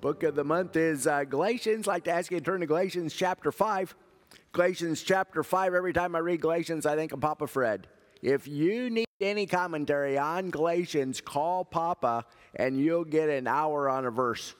Book 0.00 0.22
of 0.22 0.36
the 0.36 0.44
month 0.44 0.76
is 0.76 1.08
uh, 1.08 1.24
Galatians. 1.24 1.88
I'd 1.88 1.90
like 1.90 2.04
to 2.04 2.12
ask 2.12 2.30
you 2.30 2.38
to 2.38 2.44
turn 2.44 2.60
to 2.60 2.66
Galatians 2.66 3.12
chapter 3.12 3.50
5. 3.50 3.96
Galatians 4.52 5.02
chapter 5.02 5.42
5. 5.42 5.74
Every 5.74 5.92
time 5.92 6.14
I 6.14 6.20
read 6.20 6.40
Galatians, 6.40 6.86
I 6.86 6.94
think 6.94 7.10
of 7.10 7.20
Papa 7.20 7.48
Fred. 7.48 7.88
If 8.22 8.46
you 8.46 8.90
need 8.90 9.08
any 9.20 9.46
commentary 9.46 10.16
on 10.16 10.50
Galatians, 10.50 11.20
call 11.20 11.64
Papa 11.64 12.26
and 12.54 12.78
you'll 12.78 13.04
get 13.04 13.28
an 13.28 13.48
hour 13.48 13.88
on 13.88 14.06
a 14.06 14.10
verse. 14.12 14.54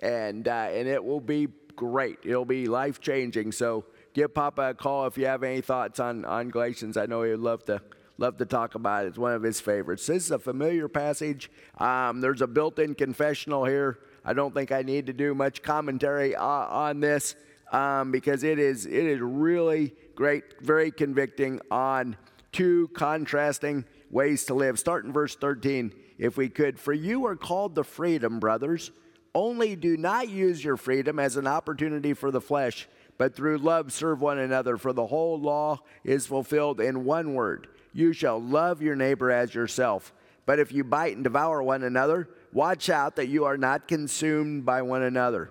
And, 0.00 0.46
uh, 0.46 0.68
and 0.70 0.86
it 0.86 1.04
will 1.04 1.20
be 1.20 1.48
great. 1.74 2.18
It'll 2.22 2.44
be 2.44 2.66
life 2.66 3.00
changing. 3.00 3.50
So 3.50 3.86
give 4.12 4.32
Papa 4.32 4.62
a 4.70 4.74
call 4.74 5.06
if 5.06 5.18
you 5.18 5.26
have 5.26 5.42
any 5.42 5.60
thoughts 5.60 5.98
on, 5.98 6.24
on 6.24 6.50
Galatians. 6.50 6.96
I 6.96 7.06
know 7.06 7.24
he 7.24 7.32
would 7.32 7.40
love 7.40 7.64
to 7.64 7.82
love 8.16 8.36
to 8.36 8.46
talk 8.46 8.76
about 8.76 9.04
it. 9.04 9.08
It's 9.08 9.18
one 9.18 9.32
of 9.32 9.42
his 9.42 9.60
favorites. 9.60 10.06
This 10.06 10.26
is 10.26 10.30
a 10.30 10.38
familiar 10.38 10.88
passage. 10.88 11.50
Um, 11.78 12.20
there's 12.20 12.42
a 12.42 12.46
built 12.46 12.78
in 12.78 12.94
confessional 12.94 13.64
here. 13.64 13.98
I 14.24 14.32
don't 14.32 14.54
think 14.54 14.72
I 14.72 14.82
need 14.82 15.06
to 15.06 15.12
do 15.12 15.34
much 15.34 15.62
commentary 15.62 16.34
uh, 16.34 16.44
on 16.44 17.00
this 17.00 17.34
um, 17.72 18.12
because 18.12 18.42
it 18.42 18.58
is, 18.58 18.86
it 18.86 18.92
is 18.92 19.20
really 19.20 19.94
great, 20.14 20.44
very 20.60 20.90
convicting 20.90 21.60
on 21.70 22.16
two 22.52 22.88
contrasting 22.94 23.84
ways 24.10 24.44
to 24.44 24.54
live. 24.54 24.78
Start 24.78 25.04
in 25.04 25.12
verse 25.12 25.36
13, 25.36 25.92
if 26.18 26.36
we 26.36 26.48
could. 26.48 26.78
For 26.78 26.92
you 26.92 27.26
are 27.26 27.36
called 27.36 27.74
to 27.74 27.84
freedom, 27.84 28.38
brothers. 28.38 28.90
Only 29.34 29.74
do 29.74 29.96
not 29.96 30.28
use 30.28 30.62
your 30.62 30.76
freedom 30.76 31.18
as 31.18 31.36
an 31.36 31.46
opportunity 31.46 32.14
for 32.14 32.30
the 32.30 32.40
flesh, 32.40 32.88
but 33.18 33.34
through 33.34 33.58
love 33.58 33.92
serve 33.92 34.20
one 34.20 34.38
another. 34.38 34.76
For 34.76 34.92
the 34.92 35.06
whole 35.06 35.40
law 35.40 35.80
is 36.04 36.26
fulfilled 36.26 36.80
in 36.80 37.04
one 37.04 37.34
word 37.34 37.68
you 37.94 38.12
shall 38.12 38.42
love 38.42 38.82
your 38.82 38.96
neighbor 38.96 39.30
as 39.30 39.54
yourself. 39.54 40.12
But 40.44 40.58
if 40.58 40.72
you 40.72 40.84
bite 40.84 41.14
and 41.14 41.24
devour 41.24 41.62
one 41.62 41.84
another, 41.84 42.28
watch 42.54 42.88
out 42.88 43.16
that 43.16 43.28
you 43.28 43.44
are 43.44 43.58
not 43.58 43.88
consumed 43.88 44.64
by 44.64 44.80
one 44.80 45.02
another. 45.02 45.50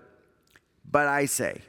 But 0.90 1.08
I 1.08 1.26
say, 1.26 1.62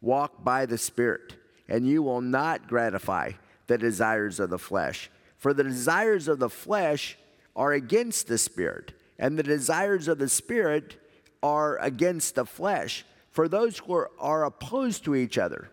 walk 0.00 0.42
by 0.42 0.66
the 0.66 0.78
Spirit, 0.78 1.34
and 1.68 1.86
you 1.86 2.02
will 2.02 2.20
not 2.20 2.66
gratify 2.66 3.32
the 3.68 3.78
desires 3.78 4.40
of 4.40 4.50
the 4.50 4.58
flesh. 4.58 5.10
For 5.36 5.54
the 5.54 5.62
desires 5.62 6.26
of 6.26 6.40
the 6.40 6.50
flesh 6.50 7.16
are 7.54 7.72
against 7.72 8.26
the 8.26 8.38
Spirit, 8.38 8.92
and 9.18 9.38
the 9.38 9.42
desires 9.42 10.08
of 10.08 10.18
the 10.18 10.28
Spirit 10.28 10.96
are 11.42 11.78
against 11.78 12.34
the 12.34 12.46
flesh. 12.46 13.04
For 13.30 13.46
those 13.46 13.78
who 13.78 14.06
are, 14.18 14.44
opposed 14.44 15.04
to 15.04 15.14
each 15.14 15.38
other, 15.38 15.70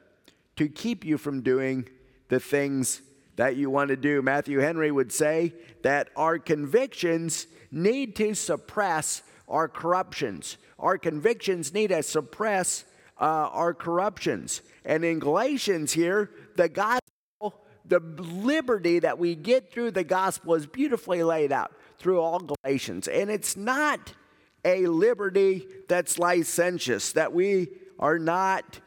to 0.58 0.67
keep 0.67 1.03
you 1.03 1.17
from 1.17 1.41
doing 1.41 1.89
the 2.27 2.39
things 2.39 3.02
that 3.36 3.55
you 3.55 3.69
want 3.69 3.89
to 3.89 3.95
do. 3.95 4.22
Matthew 4.22 4.59
Henry 4.59 4.91
would 4.91 5.11
say 5.11 5.53
that 5.83 6.09
our 6.16 6.39
convictions 6.39 7.47
need 7.72 8.16
to 8.16 8.33
suppress 8.33 9.22
our 9.47 9.67
corruptions. 9.67 10.58
Our 10.80 10.97
convictions 10.97 11.73
need 11.73 11.88
to 11.88 12.03
suppress 12.03 12.86
uh, 13.19 13.23
our 13.23 13.73
corruptions. 13.73 14.61
And 14.83 15.03
in 15.03 15.19
Galatians 15.19 15.94
here, 15.94 16.31
the 16.55 16.69
gospel, 16.69 17.61
the 17.86 18.00
liberty 18.00 19.00
that 19.00 19.19
we 19.19 19.36
get 19.36 19.72
through 19.72 19.92
the 19.92 20.03
gospel 20.03 20.55
is 20.55 20.66
beautifully 20.66 21.23
laid 21.23 21.52
out 21.52 21.72
through 21.99 22.20
all 22.20 22.39
Galatians. 22.39 23.08
And 23.08 23.30
it's 23.30 23.55
not 23.55 24.14
a 24.64 24.88
liberty 24.88 25.67
that's 25.88 26.17
licentious, 26.17 27.14
that 27.14 27.31
we 27.31 27.67
are 27.99 28.20
not 28.20 28.80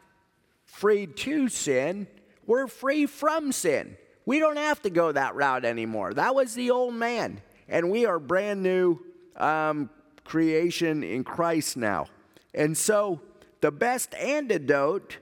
free 0.65 1.07
to 1.07 1.49
sin, 1.49 2.07
we're 2.47 2.67
free 2.67 3.07
from 3.07 3.53
sin. 3.53 3.97
We 4.29 4.41
don't 4.41 4.59
have 4.59 4.83
to 4.83 4.91
go 4.91 5.11
that 5.11 5.37
route 5.37 5.65
anymore. 5.65 6.13
That 6.13 6.35
was 6.35 6.55
the 6.55 6.71
old 6.71 6.93
man. 6.93 7.41
And 7.67 7.91
we 7.91 8.05
are 8.05 8.19
brand 8.19 8.63
new 8.63 8.99
um, 9.37 9.89
creation 10.23 11.03
in 11.03 11.25
Christ 11.25 11.79
now. 11.79 12.09
And 12.53 12.77
so 12.77 13.23
the 13.63 13.71
best 13.71 14.15
antidote 14.17 15.17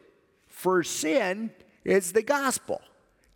for 0.48 0.82
sin 0.82 1.52
is 1.84 2.14
the 2.14 2.22
gospel 2.24 2.82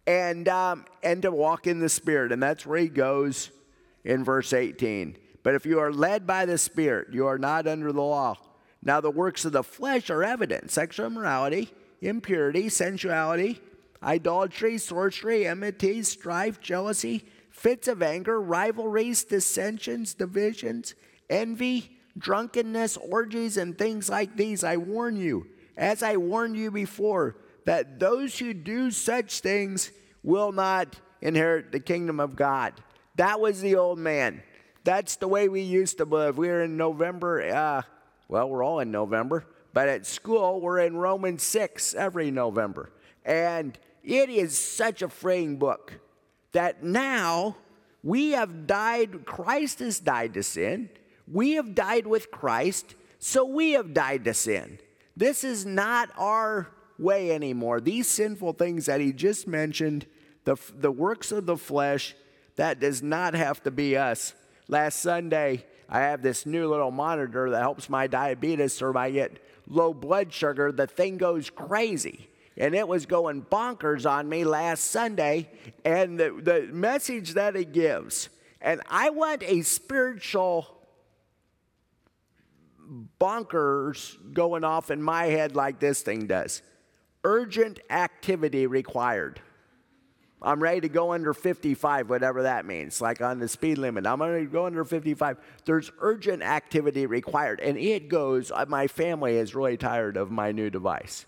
and, 0.09 0.49
um, 0.49 0.87
and 1.05 1.23
to 1.23 1.31
walk 1.31 1.69
in 1.69 1.79
the 1.79 1.89
Spirit. 1.89 2.33
And 2.33 2.43
that's 2.43 2.67
where 2.67 2.81
he 2.81 2.89
goes 2.89 3.53
in 4.03 4.25
verse 4.25 4.53
18. 4.53 5.19
But 5.45 5.55
if 5.55 5.65
you 5.65 5.79
are 5.79 5.93
led 5.93 6.27
by 6.27 6.47
the 6.47 6.59
Spirit, 6.59 7.15
you 7.15 7.29
are 7.29 7.39
not 7.39 7.69
under 7.69 7.93
the 7.93 8.03
law. 8.03 8.35
Now, 8.83 9.01
the 9.01 9.13
works 9.13 9.45
of 9.45 9.53
the 9.53 9.63
flesh 9.63 10.11
are 10.11 10.25
evident 10.25 10.73
sexual 10.73 11.07
immorality, 11.07 11.71
impurity, 12.01 12.69
sensuality 12.69 13.61
idolatry, 14.03 14.79
sorcery, 14.79 15.47
enmity, 15.47 16.03
strife, 16.03 16.61
jealousy, 16.61 17.25
fits 17.51 17.89
of 17.89 18.03
anger, 18.03 18.41
rivalries, 18.41 19.25
dissensions, 19.25 20.15
divisions, 20.15 20.95
envy, 21.29 21.99
drunkenness, 22.17 22.97
orgies, 22.97 23.57
and 23.57 23.77
things 23.77 24.09
like 24.09 24.37
these. 24.37 24.65
I 24.65 24.77
warn 24.77 25.17
you, 25.17 25.47
as 25.77 26.03
I 26.03 26.17
warned 26.17 26.57
you 26.57 26.71
before, 26.71 27.37
that 27.67 28.01
those 28.01 28.39
who 28.39 28.55
do 28.55 28.91
such 28.91 29.41
things 29.41 29.91
will 30.23 30.53
not 30.53 30.97
inherit 31.21 31.73
the 31.73 31.81
kingdom 31.81 32.21
of 32.21 32.37
God. 32.37 32.75
That 33.17 33.41
was 33.41 33.61
the 33.61 33.77
old 33.77 33.99
man. 33.99 34.43
That's 34.85 35.17
the 35.17 35.29
way 35.29 35.49
we 35.49 35.61
used 35.61 35.99
to 35.99 36.05
live. 36.05 36.39
We 36.39 36.49
are 36.49 36.63
in 36.63 36.77
November. 36.77 37.43
Uh, 37.43 37.83
well, 38.29 38.49
we're 38.49 38.65
all 38.65 38.81
in 38.81 38.91
November, 38.91 39.45
but 39.75 39.89
at 39.89 40.07
school, 40.07 40.61
we're 40.61 40.79
in 40.79 40.97
Romans 40.97 41.43
6 41.43 41.95
every 41.95 42.31
November. 42.31 42.91
And 43.25 43.79
it 44.03 44.31
is 44.31 44.57
such 44.57 45.03
a 45.03 45.09
freeing 45.09 45.57
book 45.57 46.01
that 46.53 46.83
now 46.83 47.57
we 48.03 48.31
have 48.31 48.67
died, 48.67 49.25
Christ 49.25 49.81
has 49.81 50.01
died 50.01 50.35
to 50.35 50.43
sin. 50.43 50.89
We 51.31 51.53
have 51.53 51.75
died 51.75 52.07
with 52.07 52.31
Christ, 52.31 52.95
so 53.19 53.45
we 53.45 53.73
have 53.73 53.95
died 53.95 54.25
to 54.25 54.35
sin. 54.35 54.79
This 55.17 55.45
is 55.45 55.67
not 55.67 56.11
our 56.17 56.69
way 56.99 57.31
anymore. 57.33 57.81
These 57.81 58.09
sinful 58.09 58.55
things 58.55 58.87
that 58.87 59.01
he 59.01 59.13
just 59.13 59.47
mentioned, 59.47 60.07
the, 60.45 60.57
the 60.75 60.91
works 60.91 61.31
of 61.31 61.47
the 61.47 61.57
flesh, 61.57 62.17
that 62.57 62.81
does 62.81 63.03
not 63.03 63.35
have 63.35 63.63
to 63.65 63.71
be 63.71 63.97
us. 63.97 64.35
Last 64.67 65.01
Sunday, 65.01 65.67
I 65.89 66.01
have 66.01 66.23
this 66.23 66.47
new 66.47 66.69
little 66.69 66.91
monitor 66.91 67.51
that 67.51 67.61
helps 67.61 67.89
my 67.89 68.07
diabetes 68.07 68.81
if 68.81 68.97
I 68.97 69.11
get 69.11 69.43
low 69.67 69.93
blood 69.93 70.33
sugar, 70.33 70.73
the 70.73 70.87
thing 70.87 71.17
goes 71.17 71.51
crazy 71.51 72.30
and 72.61 72.75
it 72.75 72.87
was 72.87 73.07
going 73.07 73.43
bonkers 73.43 74.09
on 74.09 74.29
me 74.29 74.45
last 74.45 74.85
Sunday, 74.91 75.49
and 75.83 76.21
the, 76.21 76.31
the 76.43 76.69
message 76.71 77.33
that 77.33 77.57
it 77.57 77.73
gives. 77.73 78.29
And 78.61 78.83
I 78.91 79.09
want 79.09 79.43
a 79.43 79.63
spiritual 79.63 80.69
bonkers 83.19 84.15
going 84.35 84.63
off 84.63 84.91
in 84.91 85.03
my 85.03 85.25
head 85.25 85.57
like 85.57 85.81
this 85.81 86.03
thing 86.03 86.27
does. 86.27 86.61
Urgent 87.25 87.81
activity 87.89 88.67
required. 88.67 89.41
I'm 90.43 90.63
ready 90.63 90.83
to 90.83 90.89
go 90.91 91.13
under 91.13 91.33
55, 91.33 92.11
whatever 92.11 92.43
that 92.43 92.67
means, 92.67 93.01
like 93.01 93.23
on 93.23 93.39
the 93.39 93.49
speed 93.49 93.79
limit. 93.79 94.07
I'm 94.07 94.21
ready 94.21 94.45
to 94.45 94.51
go 94.51 94.67
under 94.67 94.85
55. 94.85 95.39
There's 95.65 95.91
urgent 96.01 96.43
activity 96.43 97.07
required. 97.07 97.61
And 97.61 97.79
it 97.79 98.09
goes, 98.09 98.51
uh, 98.51 98.67
my 98.69 98.87
family 98.87 99.37
is 99.37 99.55
really 99.55 99.79
tired 99.79 100.19
of 100.19 100.31
my 100.31 100.53
new 100.53 100.69
device 100.69 101.25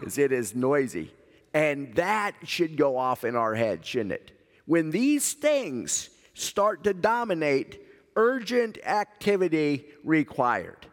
because 0.00 0.18
it 0.18 0.32
is 0.32 0.54
noisy. 0.54 1.12
And 1.52 1.94
that 1.96 2.34
should 2.44 2.76
go 2.76 2.96
off 2.96 3.24
in 3.24 3.36
our 3.36 3.54
head, 3.54 3.84
shouldn't 3.84 4.12
it? 4.12 4.32
When 4.66 4.90
these 4.90 5.34
things 5.34 6.10
start 6.34 6.84
to 6.84 6.94
dominate, 6.94 7.80
urgent 8.16 8.78
activity 8.84 9.86
required. 10.04 10.86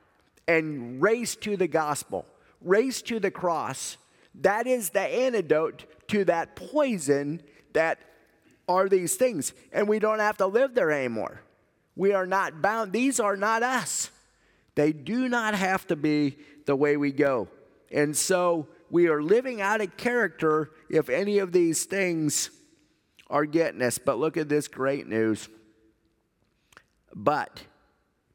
And 0.47 1.01
race 1.01 1.35
to 1.38 1.57
the 1.57 1.67
gospel, 1.67 2.25
race 2.62 3.01
to 3.03 3.19
the 3.19 3.31
cross. 3.31 3.97
That 4.41 4.67
is 4.67 4.91
the 4.91 5.01
antidote 5.01 5.85
to 6.09 6.25
that 6.25 6.56
poison 6.56 7.41
that 7.73 8.00
are 8.67 8.88
these 8.90 9.16
things. 9.16 9.53
And 9.72 9.88
we 9.88 10.00
don't 10.00 10.19
have 10.19 10.38
to 10.38 10.47
live 10.47 10.73
there 10.73 10.91
anymore. 10.91 11.41
We 11.96 12.13
are 12.13 12.28
not 12.28 12.62
bound. 12.62 12.94
These 12.94 13.19
are 13.19 13.35
not 13.35 13.63
us. 13.63 14.09
They 14.75 14.94
do 14.94 15.28
not 15.28 15.56
have 15.56 15.88
to 15.88 15.96
be 15.96 16.38
the 16.66 16.76
way 16.76 16.97
we 16.97 17.11
go. 17.11 17.47
And 17.91 18.16
so 18.16 18.67
we 18.89 19.07
are 19.07 19.22
living 19.22 19.61
out 19.61 19.81
of 19.81 19.97
character 19.97 20.72
if 20.89 21.09
any 21.09 21.39
of 21.39 21.51
these 21.51 21.85
things 21.85 22.49
are 23.29 23.45
getting 23.45 23.81
us. 23.81 23.97
But 23.97 24.19
look 24.19 24.37
at 24.37 24.49
this 24.49 24.67
great 24.67 25.07
news. 25.07 25.49
But, 27.13 27.63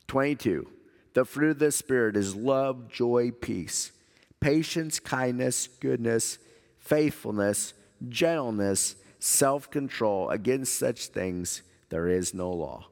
22, 0.09 0.69
the 1.15 1.25
fruit 1.25 1.53
of 1.53 1.59
the 1.59 1.73
Spirit 1.73 2.17
is 2.17 2.35
love, 2.35 2.89
joy, 2.89 3.31
peace, 3.31 3.93
patience, 4.41 4.99
kindness, 4.99 5.69
goodness, 5.69 6.39
faithfulness, 6.79 7.75
gentleness, 8.09 8.97
self 9.19 9.71
control. 9.71 10.31
Against 10.31 10.79
such 10.79 11.07
things 11.07 11.63
there 11.91 12.09
is 12.09 12.35
no 12.35 12.51
law. 12.51 12.87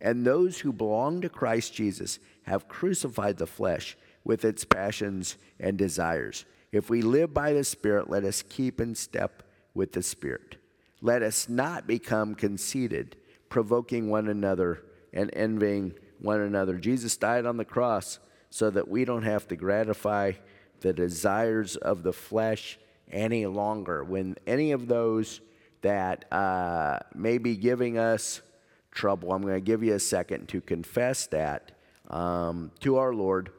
And 0.00 0.24
those 0.24 0.60
who 0.60 0.72
belong 0.72 1.20
to 1.22 1.28
Christ 1.28 1.74
Jesus 1.74 2.18
have 2.44 2.68
crucified 2.68 3.38
the 3.38 3.46
flesh 3.46 3.96
with 4.24 4.44
its 4.44 4.64
passions 4.64 5.36
and 5.58 5.76
desires. 5.76 6.44
If 6.76 6.90
we 6.90 7.00
live 7.00 7.32
by 7.32 7.54
the 7.54 7.64
Spirit, 7.64 8.10
let 8.10 8.22
us 8.24 8.42
keep 8.42 8.82
in 8.82 8.94
step 8.94 9.42
with 9.72 9.92
the 9.92 10.02
Spirit. 10.02 10.56
Let 11.00 11.22
us 11.22 11.48
not 11.48 11.86
become 11.86 12.34
conceited, 12.34 13.16
provoking 13.48 14.10
one 14.10 14.28
another 14.28 14.82
and 15.10 15.30
envying 15.32 15.94
one 16.20 16.42
another. 16.42 16.76
Jesus 16.76 17.16
died 17.16 17.46
on 17.46 17.56
the 17.56 17.64
cross 17.64 18.18
so 18.50 18.68
that 18.68 18.88
we 18.88 19.06
don't 19.06 19.22
have 19.22 19.48
to 19.48 19.56
gratify 19.56 20.32
the 20.80 20.92
desires 20.92 21.76
of 21.76 22.02
the 22.02 22.12
flesh 22.12 22.78
any 23.10 23.46
longer. 23.46 24.04
When 24.04 24.36
any 24.46 24.72
of 24.72 24.86
those 24.86 25.40
that 25.80 26.30
uh, 26.30 26.98
may 27.14 27.38
be 27.38 27.56
giving 27.56 27.96
us 27.96 28.42
trouble, 28.90 29.32
I'm 29.32 29.40
going 29.40 29.54
to 29.54 29.60
give 29.62 29.82
you 29.82 29.94
a 29.94 29.98
second 29.98 30.50
to 30.50 30.60
confess 30.60 31.26
that 31.28 31.72
um, 32.10 32.70
to 32.80 32.98
our 32.98 33.14
Lord 33.14 33.50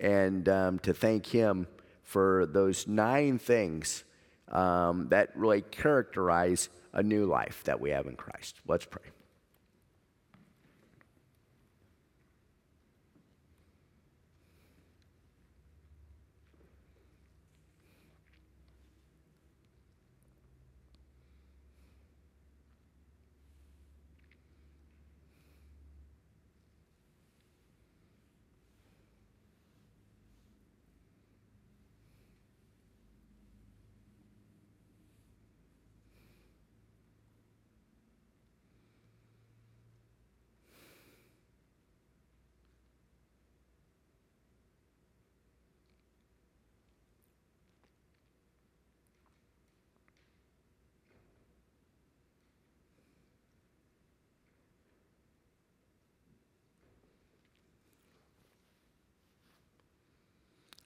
and 0.00 0.48
um, 0.48 0.80
to 0.80 0.92
thank 0.92 1.26
Him 1.26 1.68
for 2.06 2.46
those 2.46 2.86
nine 2.86 3.38
things 3.38 4.04
um, 4.52 5.08
that 5.08 5.36
really 5.36 5.62
characterize 5.62 6.68
a 6.92 7.02
new 7.02 7.26
life 7.26 7.64
that 7.64 7.80
we 7.80 7.90
have 7.90 8.06
in 8.06 8.14
Christ. 8.14 8.60
Let's 8.66 8.86
pray. 8.86 9.02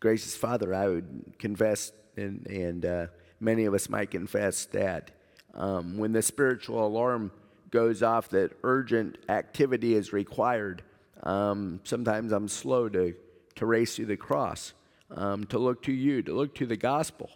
Gracious 0.00 0.34
Father, 0.34 0.74
I 0.74 0.88
would 0.88 1.34
confess, 1.38 1.92
and, 2.16 2.46
and 2.46 2.86
uh, 2.86 3.06
many 3.38 3.66
of 3.66 3.74
us 3.74 3.90
might 3.90 4.10
confess 4.10 4.64
that 4.66 5.10
um, 5.52 5.98
when 5.98 6.12
the 6.12 6.22
spiritual 6.22 6.86
alarm 6.86 7.30
goes 7.70 8.02
off 8.02 8.30
that 8.30 8.52
urgent 8.64 9.18
activity 9.28 9.94
is 9.94 10.10
required, 10.14 10.82
um, 11.22 11.80
sometimes 11.84 12.32
I'm 12.32 12.48
slow 12.48 12.88
to, 12.88 13.14
to 13.56 13.66
race 13.66 13.96
to 13.96 14.06
the 14.06 14.16
cross, 14.16 14.72
um, 15.14 15.44
to 15.44 15.58
look 15.58 15.82
to 15.82 15.92
you, 15.92 16.22
to 16.22 16.32
look 16.32 16.54
to 16.54 16.66
the 16.66 16.78
gospel, 16.78 17.28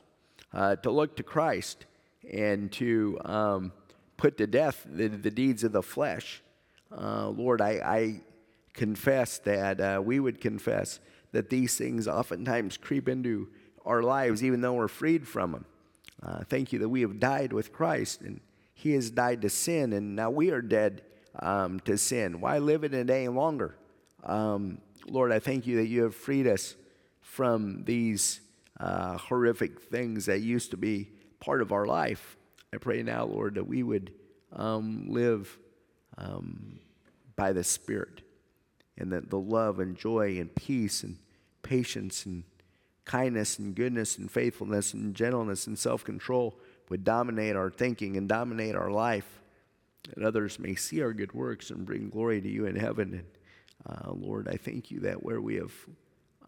uh, 0.54 0.76
to 0.76 0.90
look 0.90 1.16
to 1.16 1.22
Christ, 1.22 1.84
and 2.32 2.72
to 2.72 3.18
um, 3.26 3.72
put 4.16 4.38
to 4.38 4.46
death 4.46 4.86
the, 4.90 5.08
the 5.08 5.30
deeds 5.30 5.64
of 5.64 5.72
the 5.72 5.82
flesh. 5.82 6.42
Uh, 6.90 7.28
Lord, 7.28 7.60
I, 7.60 7.72
I 7.84 8.20
confess 8.72 9.36
that 9.40 9.80
uh, 9.80 10.00
we 10.02 10.18
would 10.18 10.40
confess 10.40 10.98
that 11.34 11.50
these 11.50 11.76
things 11.76 12.08
oftentimes 12.08 12.76
creep 12.76 13.08
into 13.08 13.48
our 13.84 14.02
lives, 14.02 14.42
even 14.42 14.60
though 14.60 14.72
we're 14.72 14.88
freed 14.88 15.28
from 15.28 15.52
them. 15.52 15.64
Uh, 16.22 16.44
thank 16.48 16.72
you 16.72 16.78
that 16.78 16.88
we 16.88 17.02
have 17.02 17.20
died 17.20 17.52
with 17.52 17.72
Christ 17.72 18.22
and 18.22 18.40
He 18.72 18.92
has 18.92 19.10
died 19.10 19.42
to 19.42 19.50
sin, 19.50 19.92
and 19.92 20.16
now 20.16 20.30
we 20.30 20.50
are 20.50 20.62
dead 20.62 21.02
um, 21.40 21.80
to 21.80 21.98
sin. 21.98 22.40
Why 22.40 22.58
live 22.58 22.84
it 22.84 22.94
any 22.94 23.28
longer? 23.28 23.76
Um, 24.22 24.78
Lord, 25.06 25.32
I 25.32 25.38
thank 25.38 25.66
you 25.66 25.76
that 25.76 25.88
you 25.88 26.04
have 26.04 26.14
freed 26.14 26.46
us 26.46 26.76
from 27.20 27.84
these 27.84 28.40
uh, 28.80 29.18
horrific 29.18 29.80
things 29.80 30.26
that 30.26 30.40
used 30.40 30.70
to 30.70 30.76
be 30.76 31.10
part 31.40 31.60
of 31.60 31.72
our 31.72 31.84
life. 31.84 32.36
I 32.72 32.78
pray 32.78 33.02
now, 33.02 33.24
Lord, 33.24 33.56
that 33.56 33.66
we 33.66 33.82
would 33.82 34.12
um, 34.52 35.06
live 35.08 35.58
um, 36.16 36.78
by 37.36 37.52
the 37.52 37.64
Spirit 37.64 38.22
and 38.96 39.12
that 39.12 39.30
the 39.30 39.38
love 39.38 39.80
and 39.80 39.96
joy 39.96 40.38
and 40.38 40.54
peace 40.54 41.02
and 41.02 41.18
patience 41.64 42.24
and 42.24 42.44
kindness 43.04 43.58
and 43.58 43.74
goodness 43.74 44.16
and 44.18 44.30
faithfulness 44.30 44.94
and 44.94 45.14
gentleness 45.14 45.66
and 45.66 45.78
self 45.78 46.04
control 46.04 46.58
would 46.88 47.04
dominate 47.04 47.56
our 47.56 47.70
thinking 47.70 48.16
and 48.16 48.28
dominate 48.28 48.74
our 48.74 48.90
life, 48.90 49.40
that 50.14 50.24
others 50.24 50.58
may 50.58 50.74
see 50.74 51.02
our 51.02 51.12
good 51.12 51.32
works 51.32 51.70
and 51.70 51.86
bring 51.86 52.08
glory 52.10 52.40
to 52.40 52.48
you 52.48 52.66
in 52.66 52.76
heaven. 52.76 53.14
And 53.14 53.26
uh, 53.86 54.12
Lord, 54.12 54.48
I 54.48 54.56
thank 54.56 54.90
you 54.90 55.00
that 55.00 55.22
where 55.22 55.40
we 55.40 55.56
have 55.56 55.72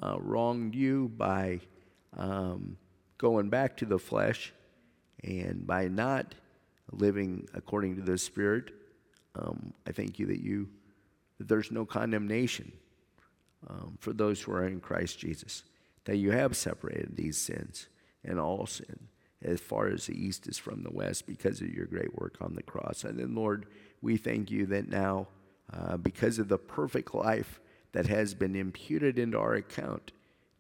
uh, 0.03 0.17
wronged 0.21 0.75
you 0.75 1.09
by 1.17 1.61
um, 2.17 2.77
going 3.19 3.49
back 3.49 3.77
to 3.79 3.87
the 3.87 3.99
flesh 3.99 4.53
and 5.25 5.67
by 5.67 5.89
not 5.89 6.35
living 6.93 7.49
according 7.55 7.97
to 7.97 8.03
the 8.03 8.19
Spirit, 8.19 8.71
um, 9.35 9.73
I 9.87 9.93
thank 9.93 10.19
you 10.19 10.27
that 10.27 10.41
you 10.41 10.69
that 11.39 11.49
there's 11.49 11.71
no 11.71 11.85
condemnation 11.85 12.73
um, 13.69 13.97
for 14.01 14.13
those 14.13 14.41
who 14.41 14.53
are 14.53 14.67
in 14.67 14.81
Christ 14.81 15.19
Jesus, 15.19 15.65
that 16.05 16.17
you 16.17 16.31
have 16.31 16.57
separated 16.57 17.17
these 17.17 17.37
sins 17.37 17.89
and 18.25 18.39
all 18.39 18.67
sin 18.67 19.09
as 19.43 19.61
far 19.61 19.89
as 19.89 20.07
the 20.07 20.15
east 20.15 20.47
is 20.47 20.59
from 20.59 20.83
the 20.83 20.91
west 20.91 21.27
because 21.27 21.61
of 21.61 21.69
your 21.69 21.87
great 21.87 22.15
work 22.19 22.37
on 22.41 22.55
the 22.55 22.63
cross. 22.63 23.05
And 23.05 23.19
then, 23.19 23.35
Lord, 23.35 23.67
we 24.01 24.17
thank 24.17 24.51
you 24.51 24.67
that 24.67 24.89
now, 24.89 25.29
uh, 25.73 25.97
because 25.97 26.39
of 26.39 26.49
the 26.49 26.59
perfect 26.59 27.15
life 27.15 27.61
that 27.93 28.07
has 28.07 28.35
been 28.35 28.57
imputed 28.57 29.19
into 29.19 29.39
our 29.39 29.55
account, 29.55 30.13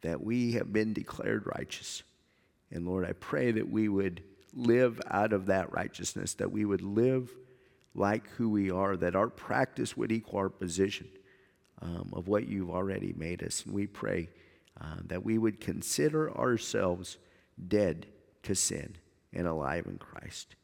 that 0.02 0.22
we 0.22 0.52
have 0.52 0.72
been 0.72 0.92
declared 0.92 1.46
righteous. 1.46 2.02
And 2.70 2.86
Lord, 2.86 3.06
I 3.06 3.12
pray 3.12 3.50
that 3.52 3.68
we 3.68 3.88
would 3.88 4.22
live 4.54 5.00
out 5.10 5.32
of 5.32 5.46
that 5.46 5.72
righteousness, 5.72 6.34
that 6.34 6.52
we 6.52 6.64
would 6.64 6.82
live 6.82 7.30
like 7.94 8.28
who 8.30 8.50
we 8.50 8.70
are, 8.70 8.96
that 8.96 9.16
our 9.16 9.28
practice 9.28 9.96
would 9.96 10.12
equal 10.12 10.38
our 10.38 10.48
position 10.48 11.08
um, 11.82 12.10
of 12.12 12.28
what 12.28 12.48
you've 12.48 12.70
already 12.70 13.12
made 13.16 13.42
us. 13.42 13.64
And 13.64 13.74
we 13.74 13.86
pray 13.86 14.28
uh, 14.80 14.96
that 15.06 15.24
we 15.24 15.38
would 15.38 15.60
consider 15.60 16.36
ourselves 16.36 17.18
dead 17.68 18.06
to 18.42 18.54
sin 18.54 18.96
and 19.32 19.46
alive 19.46 19.86
in 19.86 19.98
Christ. 19.98 20.56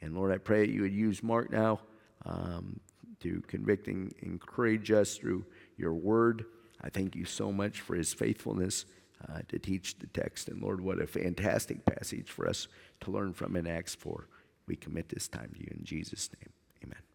And 0.00 0.14
Lord, 0.14 0.32
I 0.32 0.38
pray 0.38 0.66
that 0.66 0.72
you 0.72 0.82
would 0.82 0.92
use 0.92 1.22
Mark 1.22 1.50
now 1.50 1.80
um, 2.24 2.80
to 3.20 3.40
convict 3.46 3.88
and 3.88 4.14
encourage 4.22 4.90
us 4.90 5.16
through 5.16 5.44
your 5.76 5.94
word. 5.94 6.44
I 6.80 6.90
thank 6.90 7.16
you 7.16 7.24
so 7.24 7.52
much 7.52 7.80
for 7.80 7.96
his 7.96 8.12
faithfulness 8.12 8.84
uh, 9.28 9.40
to 9.48 9.58
teach 9.58 9.98
the 9.98 10.06
text. 10.08 10.48
And 10.48 10.62
Lord, 10.62 10.80
what 10.80 11.00
a 11.00 11.06
fantastic 11.06 11.84
passage 11.84 12.30
for 12.30 12.48
us 12.48 12.68
to 13.00 13.10
learn 13.10 13.32
from 13.32 13.56
in 13.56 13.66
Acts 13.66 13.94
4. 13.94 14.28
We 14.66 14.76
commit 14.76 15.08
this 15.08 15.28
time 15.28 15.50
to 15.54 15.60
you 15.60 15.72
in 15.76 15.84
Jesus' 15.84 16.30
name. 16.38 16.52
Amen. 16.84 17.07